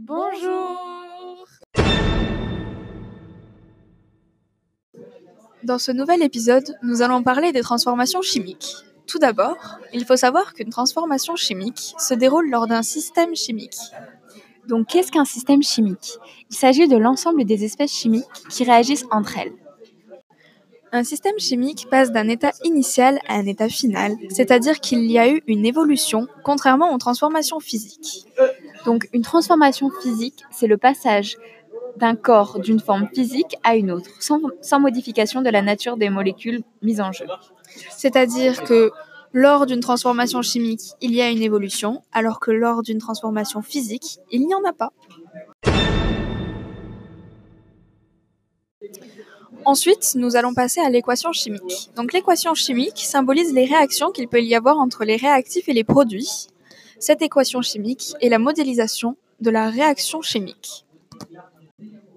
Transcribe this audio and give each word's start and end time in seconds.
Bonjour 0.00 1.44
Dans 5.64 5.78
ce 5.80 5.90
nouvel 5.90 6.22
épisode, 6.22 6.76
nous 6.84 7.02
allons 7.02 7.24
parler 7.24 7.50
des 7.50 7.62
transformations 7.62 8.22
chimiques. 8.22 8.76
Tout 9.08 9.18
d'abord, 9.18 9.56
il 9.92 10.04
faut 10.04 10.14
savoir 10.14 10.54
qu'une 10.54 10.70
transformation 10.70 11.34
chimique 11.34 11.94
se 11.98 12.14
déroule 12.14 12.48
lors 12.48 12.68
d'un 12.68 12.84
système 12.84 13.34
chimique. 13.34 13.76
Donc 14.68 14.86
qu'est-ce 14.86 15.10
qu'un 15.10 15.24
système 15.24 15.64
chimique? 15.64 16.18
Il 16.48 16.54
s'agit 16.54 16.86
de 16.86 16.96
l'ensemble 16.96 17.44
des 17.44 17.64
espèces 17.64 17.92
chimiques 17.92 18.24
qui 18.48 18.62
réagissent 18.62 19.06
entre 19.10 19.36
elles. 19.38 19.52
Un 20.92 21.02
système 21.02 21.38
chimique 21.38 21.88
passe 21.90 22.12
d'un 22.12 22.28
état 22.28 22.52
initial 22.62 23.18
à 23.26 23.34
un 23.34 23.46
état 23.46 23.68
final, 23.68 24.14
c'est-à-dire 24.30 24.78
qu'il 24.78 25.10
y 25.10 25.18
a 25.18 25.28
eu 25.28 25.42
une 25.48 25.66
évolution, 25.66 26.28
contrairement 26.44 26.94
aux 26.94 26.98
transformations 26.98 27.58
physiques. 27.58 28.26
Donc 28.84 29.08
une 29.12 29.22
transformation 29.22 29.90
physique, 30.02 30.44
c'est 30.50 30.66
le 30.66 30.76
passage 30.76 31.36
d'un 31.96 32.14
corps 32.14 32.60
d'une 32.60 32.80
forme 32.80 33.08
physique 33.12 33.56
à 33.64 33.76
une 33.76 33.90
autre, 33.90 34.10
sans, 34.20 34.80
modification 34.80 35.42
de 35.42 35.50
la 35.50 35.62
nature 35.62 35.96
des 35.96 36.10
molécules 36.10 36.62
mises 36.82 37.00
en 37.00 37.12
jeu. 37.12 37.26
C'est-à-dire 37.90 38.62
que 38.64 38.92
lors 39.32 39.66
d'une 39.66 39.80
transformation 39.80 40.40
chimique, 40.42 40.80
il 41.00 41.14
y 41.14 41.20
a 41.20 41.28
une 41.30 41.42
évolution, 41.42 42.02
alors 42.12 42.40
que 42.40 42.50
lors 42.50 42.82
d'une 42.82 42.98
transformation 42.98 43.62
physique, 43.62 44.18
il 44.30 44.46
n'y 44.46 44.54
en 44.54 44.64
a 44.64 44.72
pas. 44.72 44.92
Ensuite, 49.64 50.12
nous 50.14 50.36
allons 50.36 50.54
passer 50.54 50.80
à 50.80 50.88
l'équation 50.88 51.32
chimique. 51.32 51.90
Donc 51.96 52.12
l'équation 52.12 52.54
chimique 52.54 52.98
symbolise 52.98 53.52
les 53.52 53.66
réactions 53.66 54.12
qu'il 54.12 54.28
peut 54.28 54.42
y 54.42 54.54
avoir 54.54 54.78
entre 54.78 55.04
les 55.04 55.16
réactifs 55.16 55.68
et 55.68 55.74
les 55.74 55.84
produits. 55.84 56.48
Cette 57.00 57.22
équation 57.22 57.62
chimique 57.62 58.14
est 58.20 58.28
la 58.28 58.38
modélisation 58.38 59.16
de 59.40 59.50
la 59.50 59.70
réaction 59.70 60.20
chimique. 60.20 60.84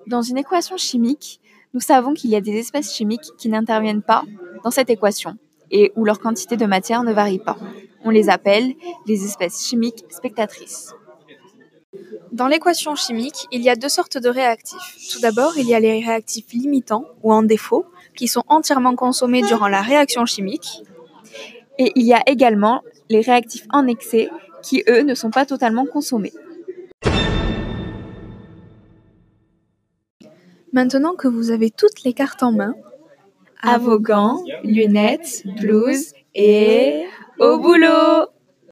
Dans 0.08 0.22
une 0.22 0.38
équation 0.38 0.76
chimique, 0.78 1.40
nous 1.74 1.80
savons 1.80 2.14
qu'il 2.14 2.32
y 2.32 2.36
a 2.36 2.42
des 2.42 2.58
espèces 2.58 2.94
chimiques 2.94 3.30
qui 3.38 3.48
n'interviennent 3.50 4.02
pas 4.02 4.24
dans 4.64 4.72
cette 4.72 4.90
équation 4.90 5.38
et 5.70 5.92
où 5.96 6.04
leur 6.04 6.20
quantité 6.20 6.58
de 6.58 6.66
matière 6.66 7.04
ne 7.04 7.14
varie 7.14 7.40
pas. 7.40 7.58
On 8.04 8.10
les 8.10 8.30
appelle 8.30 8.74
les 9.06 9.24
espèces 9.24 9.66
chimiques 9.66 10.04
spectatrices. 10.10 10.94
Dans 12.32 12.48
l'équation 12.48 12.96
chimique, 12.96 13.48
il 13.52 13.62
y 13.62 13.70
a 13.70 13.76
deux 13.76 13.90
sortes 13.90 14.18
de 14.18 14.30
réactifs. 14.30 15.12
Tout 15.12 15.20
d'abord, 15.20 15.58
il 15.58 15.68
y 15.68 15.76
a 15.76 15.80
les 15.80 16.04
réactifs 16.04 16.52
limitants 16.54 17.06
ou 17.24 17.32
en 17.32 17.44
défaut, 17.44 17.86
qui 18.16 18.28
sont 18.28 18.44
entièrement 18.48 18.96
consommés 18.96 19.44
durant 19.44 19.68
la 19.68 19.82
réaction 19.82 20.26
chimique. 20.26 20.82
Et 21.78 21.92
il 21.96 22.06
y 22.06 22.14
a 22.14 22.22
également 22.26 22.82
les 23.12 23.22
réactifs 23.22 23.68
en 23.72 23.88
excès, 23.88 24.30
qui 24.64 24.84
eux 24.88 25.02
ne 25.02 25.16
sont 25.16 25.32
pas 25.32 25.46
totalement 25.46 25.86
consommés. 25.86 26.34
Maintenant 30.72 31.16
que 31.16 31.28
vous 31.28 31.52
avez 31.52 31.70
toutes 31.70 32.04
les 32.06 32.14
cartes 32.14 32.44
en 32.44 32.54
main, 32.54 32.74
à 33.62 33.78
vos 33.78 34.00
gants, 34.00 34.42
lunettes, 34.64 35.44
blouses 35.60 36.14
et 36.34 37.04
au 37.40 37.60
boulot 37.60 38.28